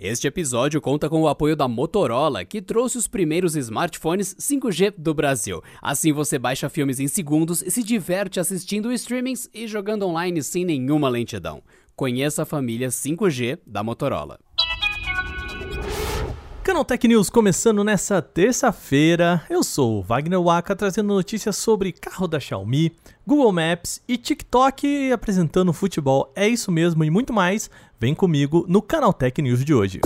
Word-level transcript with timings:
Este 0.00 0.28
episódio 0.28 0.80
conta 0.80 1.10
com 1.10 1.22
o 1.22 1.26
apoio 1.26 1.56
da 1.56 1.66
Motorola, 1.66 2.44
que 2.44 2.62
trouxe 2.62 2.96
os 2.96 3.08
primeiros 3.08 3.56
smartphones 3.56 4.32
5G 4.36 4.94
do 4.96 5.12
Brasil. 5.12 5.60
Assim 5.82 6.12
você 6.12 6.38
baixa 6.38 6.68
filmes 6.68 7.00
em 7.00 7.08
segundos 7.08 7.62
e 7.62 7.70
se 7.72 7.82
diverte 7.82 8.38
assistindo 8.38 8.92
streamings 8.92 9.50
e 9.52 9.66
jogando 9.66 10.06
online 10.06 10.40
sem 10.40 10.64
nenhuma 10.64 11.08
lentidão. 11.08 11.64
Conheça 11.96 12.44
a 12.44 12.46
família 12.46 12.90
5G 12.90 13.58
da 13.66 13.82
Motorola. 13.82 14.38
Canaltech 16.68 17.08
News 17.08 17.30
começando 17.30 17.82
nessa 17.82 18.20
terça-feira. 18.20 19.42
Eu 19.48 19.64
sou 19.64 20.02
Wagner 20.02 20.38
Waka 20.38 20.76
trazendo 20.76 21.14
notícias 21.14 21.56
sobre 21.56 21.92
carro 21.92 22.28
da 22.28 22.38
Xiaomi, 22.38 22.94
Google 23.26 23.50
Maps 23.50 24.02
e 24.06 24.18
TikTok 24.18 25.10
apresentando 25.10 25.72
futebol. 25.72 26.30
É 26.36 26.46
isso 26.46 26.70
mesmo 26.70 27.02
e 27.02 27.08
muito 27.08 27.32
mais. 27.32 27.70
Vem 27.98 28.14
comigo 28.14 28.66
no 28.68 28.82
Canaltech 28.82 29.40
News 29.40 29.64
de 29.64 29.72
hoje. 29.72 29.98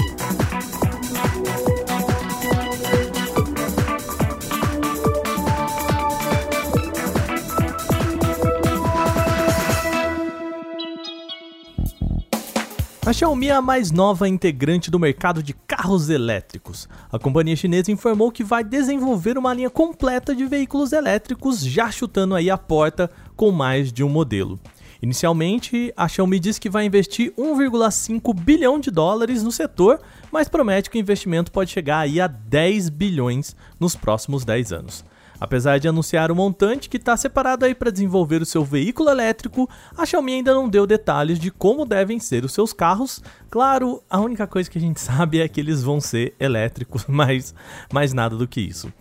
A 13.05 13.13
Xiaomi 13.13 13.49
é 13.49 13.53
a 13.53 13.61
mais 13.61 13.91
nova 13.91 14.29
integrante 14.29 14.89
do 14.89 14.97
mercado 14.97 15.43
de 15.43 15.53
carros 15.53 16.09
elétricos. 16.09 16.89
A 17.11 17.19
companhia 17.19 17.57
chinesa 17.57 17.91
informou 17.91 18.31
que 18.31 18.45
vai 18.45 18.63
desenvolver 18.63 19.37
uma 19.37 19.53
linha 19.53 19.69
completa 19.69 20.33
de 20.37 20.47
veículos 20.47 20.93
elétricos, 20.93 21.65
já 21.67 21.91
chutando 21.91 22.37
aí 22.37 22.49
a 22.49 22.57
porta 22.57 23.11
com 23.35 23.51
mais 23.51 23.93
de 23.93 24.05
um 24.05 24.09
modelo. 24.09 24.57
Inicialmente, 25.03 25.93
a 25.97 26.07
Xiaomi 26.07 26.39
diz 26.39 26.61
que 26.61 26.71
vai 26.71 26.85
investir 26.85 27.33
1,5 27.37 28.33
bilhão 28.33 28.79
de 28.79 28.89
dólares 28.89 29.43
no 29.43 29.51
setor, 29.51 30.01
mas 30.31 30.49
promete 30.49 30.89
que 30.89 30.97
o 30.97 31.01
investimento 31.01 31.51
pode 31.51 31.73
chegar 31.73 31.99
aí 31.99 32.21
a 32.21 32.29
10 32.29 32.89
bilhões 32.89 33.57
nos 33.81 33.97
próximos 33.97 34.45
10 34.45 34.73
anos. 34.73 35.05
Apesar 35.43 35.79
de 35.79 35.89
anunciar 35.89 36.31
o 36.31 36.37
montante 36.37 36.89
que 36.89 36.97
está 36.97 37.17
separado 37.17 37.65
aí 37.65 37.75
para 37.75 37.91
desenvolver 37.91 38.41
o 38.41 38.47
seu 38.47 38.65
veículo 38.65 39.11
elétrico, 39.11 39.69
a 39.99 40.07
Xiaomi 40.07 40.35
ainda 40.35 40.55
não 40.55 40.69
deu 40.69 40.87
detalhes 40.87 41.37
de 41.37 41.51
como 41.51 41.85
devem 41.85 42.21
ser 42.21 42.45
os 42.45 42.53
seus 42.53 42.73
carros. 42.73 43.21
Claro, 43.51 44.01
a 44.09 44.21
única 44.21 44.47
coisa 44.47 44.71
que 44.71 44.79
a 44.79 44.81
gente 44.81 45.01
sabe 45.03 45.41
é 45.41 45.49
que 45.49 45.59
eles 45.59 45.83
vão 45.83 46.01
ser 46.01 46.37
elétricos, 46.39 47.07
mas 47.11 47.53
mais 47.93 48.13
nada 48.13 48.37
do 48.37 48.47
que 48.47 48.61
isso. 48.61 48.93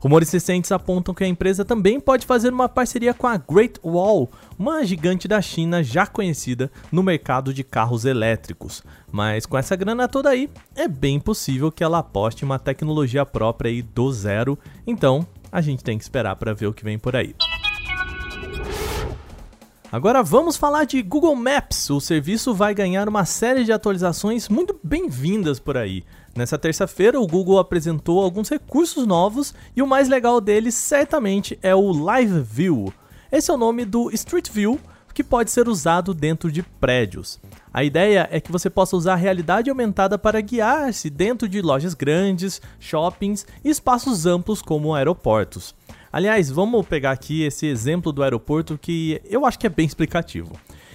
Rumores 0.00 0.30
recentes 0.30 0.70
apontam 0.70 1.12
que 1.12 1.24
a 1.24 1.26
empresa 1.26 1.64
também 1.64 1.98
pode 1.98 2.24
fazer 2.24 2.52
uma 2.52 2.68
parceria 2.68 3.12
com 3.12 3.26
a 3.26 3.36
Great 3.36 3.80
Wall, 3.84 4.30
uma 4.56 4.84
gigante 4.84 5.26
da 5.26 5.42
China 5.42 5.82
já 5.82 6.06
conhecida 6.06 6.70
no 6.92 7.02
mercado 7.02 7.52
de 7.52 7.64
carros 7.64 8.04
elétricos. 8.04 8.84
Mas 9.10 9.46
com 9.46 9.58
essa 9.58 9.74
grana 9.74 10.06
toda 10.06 10.30
aí, 10.30 10.48
é 10.76 10.86
bem 10.86 11.18
possível 11.18 11.72
que 11.72 11.82
ela 11.82 11.98
aposte 11.98 12.44
uma 12.44 12.60
tecnologia 12.60 13.26
própria 13.26 13.70
aí 13.72 13.82
do 13.82 14.12
zero. 14.12 14.56
Então, 14.86 15.26
a 15.50 15.60
gente 15.60 15.82
tem 15.82 15.96
que 15.96 16.04
esperar 16.04 16.36
para 16.36 16.54
ver 16.54 16.66
o 16.66 16.72
que 16.72 16.84
vem 16.84 16.98
por 16.98 17.16
aí. 17.16 17.34
Agora 19.90 20.22
vamos 20.22 20.56
falar 20.58 20.84
de 20.84 21.00
Google 21.00 21.34
Maps. 21.34 21.88
O 21.88 21.98
serviço 21.98 22.52
vai 22.52 22.74
ganhar 22.74 23.08
uma 23.08 23.24
série 23.24 23.64
de 23.64 23.72
atualizações 23.72 24.46
muito 24.46 24.78
bem-vindas 24.84 25.58
por 25.58 25.78
aí. 25.78 26.04
Nessa 26.36 26.58
terça-feira, 26.58 27.18
o 27.18 27.26
Google 27.26 27.58
apresentou 27.58 28.22
alguns 28.22 28.50
recursos 28.50 29.06
novos 29.06 29.54
e 29.74 29.80
o 29.80 29.86
mais 29.86 30.06
legal 30.06 30.42
deles 30.42 30.74
certamente 30.74 31.58
é 31.62 31.74
o 31.74 31.90
Live 31.90 32.40
View. 32.40 32.92
Esse 33.32 33.50
é 33.50 33.54
o 33.54 33.58
nome 33.58 33.86
do 33.86 34.10
Street 34.10 34.50
View, 34.50 34.78
que 35.18 35.24
pode 35.24 35.50
ser 35.50 35.68
usado 35.68 36.14
dentro 36.14 36.48
de 36.52 36.62
prédios. 36.62 37.40
A 37.74 37.82
ideia 37.82 38.28
é 38.30 38.40
que 38.40 38.52
você 38.52 38.70
possa 38.70 38.96
usar 38.96 39.14
a 39.14 39.16
realidade 39.16 39.68
aumentada 39.68 40.16
para 40.16 40.40
guiar-se 40.40 41.10
dentro 41.10 41.48
de 41.48 41.60
lojas 41.60 41.92
grandes, 41.92 42.62
shoppings 42.78 43.44
e 43.64 43.68
espaços 43.68 44.26
amplos 44.26 44.62
como 44.62 44.94
aeroportos. 44.94 45.74
Aliás, 46.12 46.48
vamos 46.48 46.86
pegar 46.86 47.10
aqui 47.10 47.42
esse 47.42 47.66
exemplo 47.66 48.12
do 48.12 48.22
aeroporto 48.22 48.78
que 48.78 49.20
eu 49.24 49.44
acho 49.44 49.58
que 49.58 49.66
é 49.66 49.70
bem 49.70 49.86
explicativo. 49.86 50.52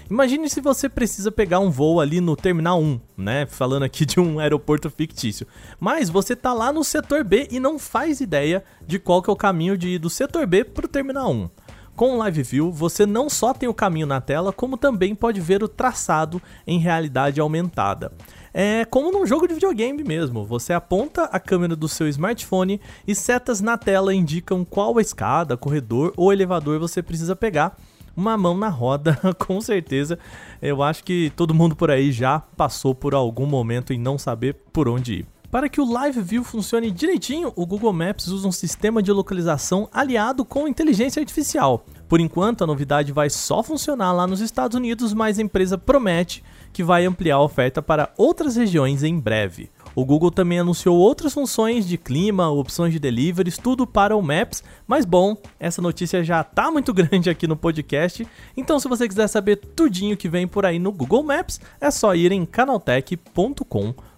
Imagine 0.10 0.50
se 0.50 0.62
você 0.62 0.88
precisa 0.88 1.30
pegar 1.30 1.60
um 1.60 1.70
voo 1.70 2.00
ali 2.00 2.22
no 2.22 2.38
Terminal 2.38 2.82
1, 2.82 3.00
né? 3.18 3.46
Falando 3.46 3.84
aqui 3.84 4.06
de 4.06 4.22
um 4.22 4.40
aeroporto 4.40 4.90
fictício. 4.90 5.46
Mas 5.82 6.10
você 6.10 6.34
tá 6.34 6.54
lá 6.54 6.72
no 6.72 6.82
setor 6.82 7.26
B 7.26 7.50
e 7.52 7.60
não 7.60 7.78
faz 7.78 8.22
ideia 8.22 8.64
de 8.88 9.00
qual 9.00 9.22
que 9.22 9.30
é 9.30 9.34
o 9.34 9.36
caminho 9.36 9.78
de 9.78 9.90
ir 9.90 10.00
do 10.00 10.10
setor 10.10 10.48
B 10.48 10.64
para 10.64 10.86
o 10.86 10.90
Terminal 10.90 11.30
1. 11.30 11.50
Com 11.96 12.16
o 12.16 12.18
Live 12.18 12.42
View, 12.42 12.72
você 12.72 13.06
não 13.06 13.30
só 13.30 13.54
tem 13.54 13.70
o 13.70 13.74
caminho 13.74 14.08
na 14.08 14.20
tela, 14.20 14.52
como 14.52 14.78
também 14.78 15.14
pode 15.14 15.40
ver 15.40 15.64
o 15.64 15.68
traçado 15.68 16.42
em 16.66 16.80
realidade 16.80 17.40
aumentada. 17.40 18.12
É 18.52 18.84
como 18.86 19.12
num 19.12 19.28
jogo 19.28 19.48
de 19.48 19.54
videogame 19.54 20.04
mesmo. 20.04 20.44
Você 20.44 20.74
aponta 20.74 21.26
a 21.26 21.40
câmera 21.40 21.76
do 21.76 21.88
seu 21.88 22.08
smartphone 22.08 22.82
e 23.08 23.14
setas 23.14 23.62
na 23.62 23.78
tela 23.78 24.14
indicam 24.14 24.66
qual 24.66 25.00
escada, 25.00 25.56
corredor 25.56 26.12
ou 26.18 26.34
elevador 26.34 26.80
você 26.80 27.02
precisa 27.04 27.36
pegar. 27.36 27.78
Uma 28.18 28.38
mão 28.38 28.58
na 28.58 28.70
roda, 28.70 29.20
com 29.38 29.62
certeza. 29.62 30.18
Eu 30.60 30.82
acho 30.82 31.04
que 31.04 31.32
todo 31.36 31.54
mundo 31.54 31.76
por 31.76 31.92
aí 31.92 32.12
já 32.12 32.40
passou 32.40 32.96
por 32.96 33.14
algum 33.14 33.46
momento 33.46 33.94
em 33.94 34.00
não 34.00 34.18
saber 34.18 34.56
por 34.72 34.88
onde 34.88 35.14
ir. 35.14 35.28
Para 35.54 35.70
que 35.70 35.80
o 35.80 35.86
Live 35.86 36.20
View 36.20 36.44
funcione 36.44 36.90
direitinho, 36.90 37.54
o 37.56 37.64
Google 37.64 37.94
Maps 37.94 38.26
usa 38.26 38.48
um 38.48 38.52
sistema 38.52 39.04
de 39.04 39.12
localização 39.12 39.88
aliado 39.94 40.44
com 40.44 40.68
inteligência 40.68 41.20
artificial. 41.20 41.86
Por 42.10 42.20
enquanto, 42.20 42.64
a 42.64 42.68
novidade 42.68 43.12
vai 43.12 43.30
só 43.30 43.62
funcionar 43.62 44.14
lá 44.14 44.26
nos 44.26 44.42
Estados 44.42 44.76
Unidos, 44.76 45.14
mas 45.14 45.38
a 45.38 45.44
empresa 45.44 45.78
promete 45.78 46.44
que 46.74 46.84
vai 46.84 47.06
ampliar 47.06 47.36
a 47.36 47.44
oferta 47.44 47.84
para 47.84 48.12
outras 48.18 48.56
regiões 48.56 49.04
em 49.04 49.20
breve. 49.20 49.70
O 49.94 50.04
Google 50.04 50.32
também 50.32 50.58
anunciou 50.58 50.98
outras 50.98 51.36
funções 51.36 51.88
de 51.88 52.00
clima, 52.00 52.50
opções 52.50 52.92
de 52.92 52.98
deliveries, 52.98 53.56
tudo 53.56 53.86
para 53.86 54.16
o 54.18 54.24
Maps. 54.24 54.64
Mas 54.88 55.06
bom, 55.06 55.38
essa 55.60 55.84
notícia 55.84 56.24
já 56.24 56.42
está 56.42 56.72
muito 56.72 56.92
grande 56.96 57.30
aqui 57.30 57.46
no 57.46 57.56
podcast. 57.56 58.28
Então, 58.58 58.80
se 58.80 58.88
você 58.88 59.08
quiser 59.08 59.28
saber 59.28 59.58
tudinho 59.58 60.18
que 60.18 60.28
vem 60.28 60.48
por 60.48 60.66
aí 60.66 60.80
no 60.80 60.92
Google 60.92 61.22
Maps, 61.22 61.62
é 61.80 61.92
só 61.92 62.16
ir 62.16 62.32
em 62.32 62.44
canaltech.com.br. 62.44 64.13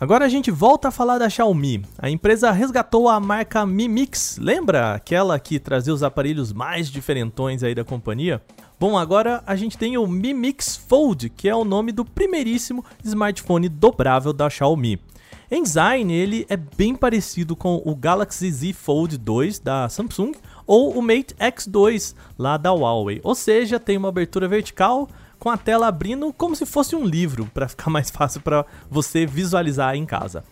Agora 0.00 0.24
a 0.24 0.28
gente 0.28 0.48
volta 0.48 0.88
a 0.88 0.90
falar 0.92 1.18
da 1.18 1.28
Xiaomi. 1.28 1.84
A 1.98 2.08
empresa 2.08 2.52
resgatou 2.52 3.08
a 3.08 3.18
marca 3.18 3.66
Mi 3.66 3.88
Mix, 3.88 4.38
lembra 4.40 4.94
aquela 4.94 5.40
que 5.40 5.58
trazia 5.58 5.92
os 5.92 6.04
aparelhos 6.04 6.52
mais 6.52 6.88
diferentões 6.88 7.64
aí 7.64 7.74
da 7.74 7.84
companhia? 7.84 8.40
Bom, 8.78 8.96
agora 8.96 9.42
a 9.44 9.56
gente 9.56 9.76
tem 9.76 9.98
o 9.98 10.06
Mi 10.06 10.32
Mix 10.32 10.76
Fold, 10.76 11.30
que 11.30 11.48
é 11.48 11.54
o 11.54 11.64
nome 11.64 11.90
do 11.90 12.04
primeiríssimo 12.04 12.84
smartphone 13.02 13.68
dobrável 13.68 14.32
da 14.32 14.48
Xiaomi. 14.48 15.00
Em 15.50 15.64
design, 15.64 16.14
ele 16.14 16.46
é 16.48 16.56
bem 16.56 16.94
parecido 16.94 17.56
com 17.56 17.82
o 17.84 17.96
Galaxy 17.96 18.52
Z 18.52 18.72
Fold 18.74 19.18
2 19.18 19.58
da 19.58 19.88
Samsung 19.88 20.32
ou 20.64 20.96
o 20.96 21.02
Mate 21.02 21.34
X2 21.40 22.14
lá 22.38 22.56
da 22.56 22.70
Huawei. 22.70 23.18
Ou 23.24 23.34
seja, 23.34 23.80
tem 23.80 23.96
uma 23.96 24.10
abertura 24.10 24.46
vertical, 24.46 25.08
com 25.48 25.52
a 25.52 25.56
tela 25.56 25.86
abrindo 25.86 26.30
como 26.30 26.54
se 26.54 26.66
fosse 26.66 26.94
um 26.94 27.06
livro, 27.06 27.46
para 27.54 27.66
ficar 27.66 27.88
mais 27.88 28.10
fácil 28.10 28.42
para 28.42 28.66
você 28.90 29.24
visualizar 29.24 29.94
em 29.94 30.04
casa. 30.04 30.44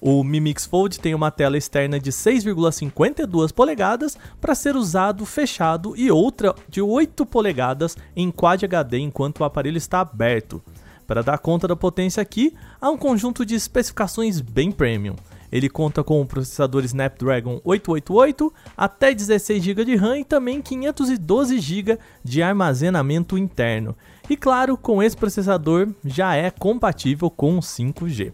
O 0.00 0.24
Mi 0.24 0.40
Mix 0.40 0.64
Fold 0.64 0.98
tem 0.98 1.14
uma 1.14 1.30
tela 1.30 1.58
externa 1.58 2.00
de 2.00 2.10
6,52 2.10 3.52
polegadas 3.52 4.16
para 4.40 4.54
ser 4.54 4.76
usado 4.76 5.26
fechado 5.26 5.94
e 5.94 6.10
outra 6.10 6.54
de 6.70 6.80
8 6.80 7.26
polegadas 7.26 7.98
em 8.16 8.30
Quad 8.30 8.64
HD 8.64 9.00
enquanto 9.00 9.40
o 9.40 9.44
aparelho 9.44 9.76
está 9.76 10.00
aberto. 10.00 10.62
Para 11.06 11.22
dar 11.22 11.36
conta 11.36 11.68
da 11.68 11.76
potência 11.76 12.22
aqui, 12.22 12.54
há 12.80 12.88
um 12.88 12.96
conjunto 12.96 13.44
de 13.44 13.54
especificações 13.54 14.40
bem 14.40 14.72
premium. 14.72 15.16
Ele 15.50 15.68
conta 15.68 16.04
com 16.04 16.20
o 16.20 16.26
processador 16.26 16.84
Snapdragon 16.84 17.60
888, 17.64 18.52
até 18.76 19.12
16 19.12 19.62
GB 19.62 19.84
de 19.84 19.96
RAM 19.96 20.18
e 20.18 20.24
também 20.24 20.62
512 20.62 21.58
GB 21.58 21.98
de 22.22 22.42
armazenamento 22.42 23.36
interno. 23.36 23.96
E 24.28 24.36
claro, 24.36 24.76
com 24.76 25.02
esse 25.02 25.16
processador 25.16 25.88
já 26.04 26.34
é 26.36 26.50
compatível 26.50 27.30
com 27.30 27.58
5G. 27.58 28.32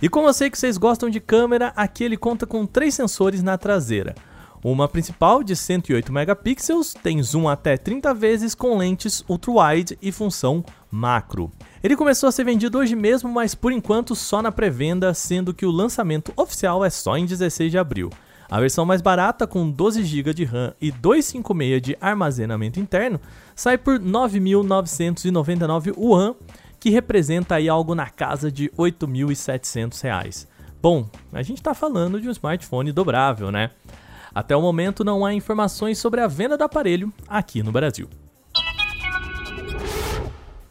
E 0.00 0.08
como 0.08 0.28
eu 0.28 0.32
sei 0.32 0.48
que 0.50 0.58
vocês 0.58 0.76
gostam 0.76 1.10
de 1.10 1.20
câmera, 1.20 1.72
aqui 1.76 2.04
ele 2.04 2.16
conta 2.16 2.46
com 2.46 2.64
três 2.66 2.94
sensores 2.94 3.42
na 3.42 3.58
traseira. 3.58 4.14
Uma 4.62 4.88
principal 4.88 5.42
de 5.44 5.54
108 5.54 6.12
megapixels, 6.12 6.92
tem 6.94 7.22
zoom 7.22 7.48
até 7.48 7.76
30 7.76 8.12
vezes 8.12 8.54
com 8.54 8.76
lentes 8.76 9.24
ultra-wide 9.28 9.96
e 10.02 10.10
função 10.10 10.64
macro. 10.90 11.50
Ele 11.82 11.94
começou 11.94 12.28
a 12.28 12.32
ser 12.32 12.44
vendido 12.44 12.78
hoje 12.78 12.96
mesmo, 12.96 13.30
mas 13.30 13.54
por 13.54 13.70
enquanto 13.70 14.16
só 14.16 14.42
na 14.42 14.50
pré-venda, 14.50 15.14
sendo 15.14 15.54
que 15.54 15.64
o 15.64 15.70
lançamento 15.70 16.32
oficial 16.36 16.84
é 16.84 16.90
só 16.90 17.16
em 17.16 17.24
16 17.24 17.70
de 17.70 17.78
abril. 17.78 18.10
A 18.50 18.58
versão 18.58 18.84
mais 18.86 19.00
barata, 19.02 19.46
com 19.46 19.70
12 19.70 20.02
GB 20.04 20.34
de 20.34 20.44
RAM 20.44 20.74
e 20.80 20.90
256 20.90 21.82
de 21.82 21.96
armazenamento 22.00 22.80
interno, 22.80 23.20
sai 23.54 23.76
por 23.76 24.00
9.999 24.00 25.94
yuan, 25.96 26.34
que 26.80 26.88
representa 26.90 27.56
aí 27.56 27.68
algo 27.68 27.94
na 27.94 28.08
casa 28.08 28.50
de 28.50 28.70
8.700 28.70 30.02
reais. 30.02 30.48
Bom, 30.80 31.08
a 31.32 31.42
gente 31.42 31.58
está 31.58 31.74
falando 31.74 32.20
de 32.20 32.28
um 32.28 32.32
smartphone 32.32 32.90
dobrável, 32.90 33.52
né? 33.52 33.70
Até 34.34 34.56
o 34.56 34.62
momento 34.62 35.04
não 35.04 35.24
há 35.24 35.34
informações 35.34 35.98
sobre 35.98 36.20
a 36.20 36.26
venda 36.26 36.56
do 36.56 36.64
aparelho 36.64 37.12
aqui 37.26 37.62
no 37.62 37.72
Brasil. 37.72 38.08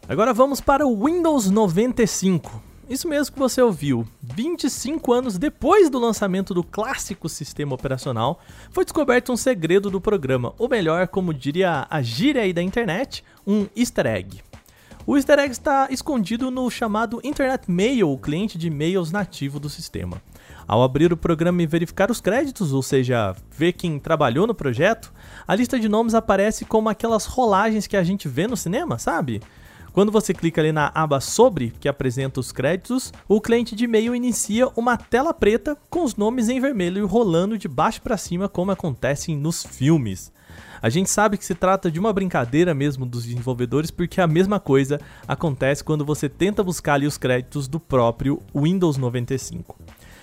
Agora 0.09 0.33
vamos 0.33 0.61
para 0.61 0.87
o 0.87 1.05
Windows 1.05 1.49
95. 1.49 2.63
Isso 2.89 3.09
mesmo 3.09 3.33
que 3.33 3.39
você 3.39 3.61
ouviu. 3.61 4.07
25 4.23 5.11
anos 5.11 5.37
depois 5.37 5.89
do 5.89 5.99
lançamento 5.99 6.53
do 6.53 6.63
clássico 6.63 7.27
sistema 7.27 7.75
operacional, 7.75 8.39
foi 8.71 8.85
descoberto 8.85 9.33
um 9.33 9.35
segredo 9.35 9.91
do 9.91 9.99
programa, 9.99 10.53
ou 10.57 10.69
melhor, 10.69 11.09
como 11.09 11.33
diria 11.33 11.85
a 11.89 12.01
gíria 12.01 12.43
aí 12.43 12.53
da 12.53 12.61
internet, 12.61 13.25
um 13.45 13.67
easter 13.75 14.05
egg. 14.05 14.46
O 15.09 15.15
easter 15.15 15.39
egg 15.39 15.53
está 15.53 15.87
escondido 15.89 16.51
no 16.51 16.69
chamado 16.69 17.21
Internet 17.23 17.71
Mail, 17.71 18.11
o 18.11 18.17
cliente 18.17 18.57
de 18.57 18.67
e-mails 18.67 19.09
nativo 19.09 19.57
do 19.57 19.69
sistema. 19.69 20.21
Ao 20.67 20.83
abrir 20.83 21.13
o 21.13 21.17
programa 21.17 21.63
e 21.63 21.65
verificar 21.65 22.11
os 22.11 22.19
créditos, 22.19 22.73
ou 22.73 22.83
seja, 22.83 23.33
ver 23.49 23.71
quem 23.71 23.99
trabalhou 23.99 24.45
no 24.45 24.53
projeto, 24.53 25.13
a 25.47 25.55
lista 25.55 25.79
de 25.79 25.87
nomes 25.87 26.13
aparece 26.13 26.65
como 26.65 26.89
aquelas 26.89 27.25
rolagens 27.25 27.87
que 27.87 27.95
a 27.95 28.03
gente 28.03 28.27
vê 28.27 28.47
no 28.47 28.57
cinema, 28.57 28.99
sabe? 28.99 29.41
Quando 29.97 30.11
você 30.11 30.31
clica 30.31 30.61
ali 30.61 30.71
na 30.71 30.91
aba 30.93 31.19
Sobre, 31.19 31.73
que 31.79 31.89
apresenta 31.89 32.39
os 32.39 32.51
créditos, 32.51 33.11
o 33.27 33.41
cliente 33.41 33.75
de 33.75 33.85
e-mail 33.85 34.13
inicia 34.13 34.67
uma 34.75 34.95
tela 34.95 35.33
preta 35.33 35.75
com 35.89 36.03
os 36.03 36.15
nomes 36.15 36.49
em 36.49 36.59
vermelho 36.59 37.07
rolando 37.07 37.57
de 37.57 37.67
baixo 37.67 37.99
para 38.03 38.15
cima, 38.15 38.47
como 38.47 38.69
acontece 38.69 39.35
nos 39.35 39.63
filmes. 39.63 40.31
A 40.83 40.87
gente 40.87 41.09
sabe 41.09 41.35
que 41.35 41.43
se 41.43 41.55
trata 41.55 41.89
de 41.89 41.99
uma 41.99 42.13
brincadeira 42.13 42.75
mesmo 42.75 43.07
dos 43.07 43.23
desenvolvedores, 43.23 43.89
porque 43.89 44.21
a 44.21 44.27
mesma 44.27 44.59
coisa 44.59 45.01
acontece 45.27 45.83
quando 45.83 46.05
você 46.05 46.29
tenta 46.29 46.63
buscar 46.63 46.93
ali 46.93 47.07
os 47.07 47.17
créditos 47.17 47.67
do 47.67 47.79
próprio 47.79 48.39
Windows 48.53 48.97
95. 48.97 49.75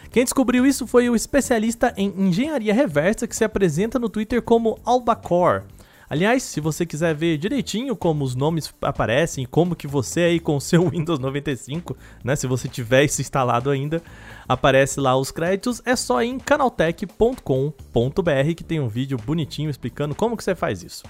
Quem 0.09 0.23
descobriu 0.23 0.65
isso 0.65 0.87
foi 0.87 1.11
o 1.11 1.17
especialista 1.17 1.93
em 1.97 2.15
engenharia 2.17 2.73
reversa 2.73 3.26
que 3.26 3.35
se 3.35 3.43
apresenta 3.43 3.99
no 3.99 4.09
Twitter 4.09 4.41
como 4.41 4.79
Albacore. 4.85 5.65
Aliás, 6.08 6.42
se 6.42 6.60
você 6.60 6.84
quiser 6.84 7.14
ver 7.14 7.38
direitinho 7.38 7.96
como 7.96 8.24
os 8.24 8.34
nomes 8.34 8.72
aparecem, 8.82 9.46
como 9.46 9.74
que 9.74 9.86
você 9.86 10.20
aí 10.20 10.40
com 10.40 10.56
o 10.56 10.60
seu 10.60 10.86
Windows 10.90 11.18
95, 11.18 11.96
né, 12.22 12.36
se 12.36 12.46
você 12.46 12.68
tiver 12.68 13.04
isso 13.04 13.20
instalado 13.20 13.70
ainda, 13.70 14.02
aparece 14.48 15.00
lá 15.00 15.16
os 15.16 15.30
créditos, 15.30 15.82
é 15.84 15.96
só 15.96 16.22
em 16.22 16.38
canaltech.com.br 16.38 18.54
que 18.56 18.64
tem 18.64 18.80
um 18.80 18.88
vídeo 18.88 19.18
bonitinho 19.18 19.70
explicando 19.70 20.14
como 20.14 20.36
que 20.36 20.44
você 20.44 20.54
faz 20.54 20.82
isso 20.82 21.04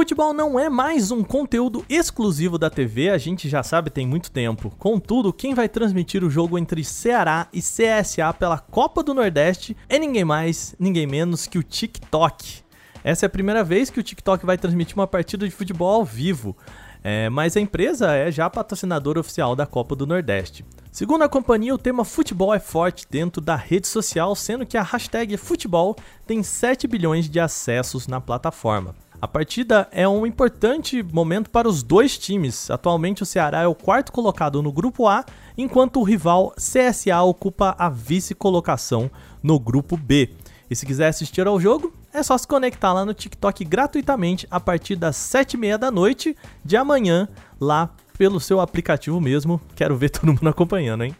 futebol 0.00 0.32
não 0.32 0.58
é 0.58 0.70
mais 0.70 1.10
um 1.10 1.22
conteúdo 1.22 1.84
exclusivo 1.86 2.56
da 2.56 2.70
TV, 2.70 3.10
a 3.10 3.18
gente 3.18 3.50
já 3.50 3.62
sabe 3.62 3.90
tem 3.90 4.06
muito 4.06 4.30
tempo. 4.30 4.74
Contudo, 4.78 5.30
quem 5.30 5.52
vai 5.52 5.68
transmitir 5.68 6.24
o 6.24 6.30
jogo 6.30 6.58
entre 6.58 6.82
Ceará 6.82 7.48
e 7.52 7.60
CSA 7.60 8.32
pela 8.32 8.58
Copa 8.58 9.02
do 9.02 9.12
Nordeste 9.12 9.76
é 9.90 9.98
ninguém 9.98 10.24
mais, 10.24 10.74
ninguém 10.80 11.06
menos 11.06 11.46
que 11.46 11.58
o 11.58 11.62
TikTok. 11.62 12.62
Essa 13.04 13.26
é 13.26 13.28
a 13.28 13.30
primeira 13.30 13.62
vez 13.62 13.90
que 13.90 14.00
o 14.00 14.02
TikTok 14.02 14.46
vai 14.46 14.56
transmitir 14.56 14.96
uma 14.96 15.06
partida 15.06 15.46
de 15.46 15.54
futebol 15.54 15.96
ao 15.96 16.04
vivo. 16.04 16.56
É, 17.04 17.28
mas 17.28 17.54
a 17.54 17.60
empresa 17.60 18.14
é 18.14 18.32
já 18.32 18.48
patrocinadora 18.48 19.20
oficial 19.20 19.54
da 19.54 19.66
Copa 19.66 19.94
do 19.94 20.06
Nordeste. 20.06 20.64
Segundo 20.90 21.24
a 21.24 21.28
companhia, 21.28 21.74
o 21.74 21.78
tema 21.78 22.06
futebol 22.06 22.54
é 22.54 22.58
forte 22.58 23.06
dentro 23.08 23.42
da 23.42 23.54
rede 23.54 23.86
social, 23.86 24.34
sendo 24.34 24.64
que 24.64 24.78
a 24.78 24.82
hashtag 24.82 25.36
futebol 25.36 25.94
tem 26.26 26.42
7 26.42 26.86
bilhões 26.88 27.28
de 27.28 27.38
acessos 27.38 28.06
na 28.06 28.18
plataforma. 28.18 28.94
A 29.22 29.28
partida 29.28 29.86
é 29.92 30.08
um 30.08 30.24
importante 30.24 31.02
momento 31.02 31.50
para 31.50 31.68
os 31.68 31.82
dois 31.82 32.16
times. 32.16 32.70
Atualmente 32.70 33.22
o 33.22 33.26
Ceará 33.26 33.60
é 33.60 33.66
o 33.66 33.74
quarto 33.74 34.10
colocado 34.12 34.62
no 34.62 34.72
grupo 34.72 35.06
A, 35.06 35.26
enquanto 35.58 36.00
o 36.00 36.02
rival 36.02 36.54
CSA 36.56 37.20
ocupa 37.20 37.74
a 37.78 37.90
vice-colocação 37.90 39.10
no 39.42 39.60
grupo 39.60 39.94
B. 39.94 40.30
E 40.70 40.74
se 40.74 40.86
quiser 40.86 41.08
assistir 41.08 41.46
ao 41.46 41.60
jogo, 41.60 41.92
é 42.14 42.22
só 42.22 42.38
se 42.38 42.48
conectar 42.48 42.94
lá 42.94 43.04
no 43.04 43.12
TikTok 43.12 43.62
gratuitamente 43.62 44.46
a 44.50 44.58
partir 44.58 44.96
das 44.96 45.16
7h30 45.16 45.76
da 45.76 45.90
noite 45.90 46.34
de 46.64 46.78
amanhã, 46.78 47.28
lá 47.60 47.90
pelo 48.16 48.40
seu 48.40 48.58
aplicativo 48.58 49.20
mesmo. 49.20 49.60
Quero 49.76 49.98
ver 49.98 50.08
todo 50.18 50.32
mundo 50.32 50.48
acompanhando, 50.48 51.04
hein? 51.04 51.14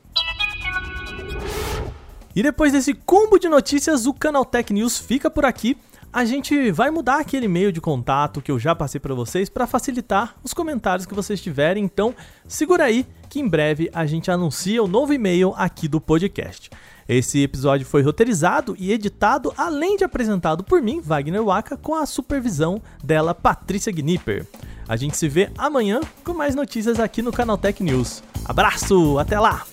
E 2.35 2.43
depois 2.43 2.73
desse 2.73 2.95
combo 2.95 3.39
de 3.39 3.49
notícias, 3.49 4.07
o 4.07 4.15
Canal 4.15 4.47
Tech 4.47 4.73
News 4.73 4.97
fica 4.97 5.29
por 5.29 5.45
aqui 5.45 5.77
a 6.13 6.25
gente 6.25 6.71
vai 6.73 6.91
mudar 6.91 7.21
aquele 7.21 7.47
e-mail 7.47 7.71
de 7.71 7.81
contato 7.81 8.41
que 8.41 8.51
eu 8.51 8.59
já 8.59 8.75
passei 8.75 9.01
para 9.01 9.15
vocês 9.15 9.49
para 9.49 9.67
facilitar 9.67 10.35
os 10.43 10.53
comentários 10.53 11.07
que 11.07 11.15
vocês 11.15 11.41
tiverem. 11.41 11.85
Então, 11.85 12.15
segura 12.47 12.85
aí 12.85 13.07
que 13.29 13.39
em 13.39 13.49
breve 13.49 13.89
a 13.95 14.05
gente 14.07 14.31
anuncia 14.31 14.83
o 14.83 14.89
novo 14.89 15.13
e-mail 15.13 15.55
aqui 15.57 15.87
do 15.87 16.01
podcast. 16.01 16.69
Esse 17.09 17.43
episódio 17.43 17.87
foi 17.87 18.03
roteirizado 18.03 18.77
e 18.79 18.93
editado, 18.93 19.53
além 19.57 19.97
de 19.97 20.05
apresentado 20.05 20.63
por 20.65 20.83
mim, 20.83 21.01
Wagner 21.01 21.45
Waka, 21.45 21.77
com 21.77 21.95
a 21.95 22.07
supervisão 22.07 22.81
dela, 23.03 23.35
Patrícia 23.35 23.93
Gnipper. 23.93 24.47
A 24.89 24.97
gente 24.97 25.17
se 25.17 25.29
vê 25.29 25.51
amanhã 25.57 26.01
com 26.25 26.35
mais 26.35 26.55
notícias 26.55 26.99
aqui 26.99 27.23
no 27.23 27.33
Canal 27.33 27.57
Tech 27.57 27.83
News. 27.83 28.23
Abraço, 28.45 29.19
até 29.19 29.39
lá! 29.39 29.70